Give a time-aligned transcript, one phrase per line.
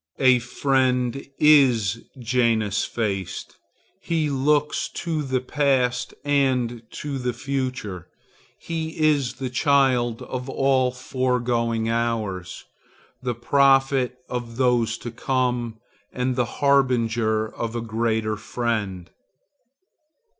[0.17, 3.59] A friend is Janus faced;
[4.01, 8.07] he looks to the past and the future.
[8.57, 12.65] He is the child of all my foregoing hours,
[13.21, 15.77] the prophet of those to come,
[16.11, 19.11] and the harbinger of a greater friend.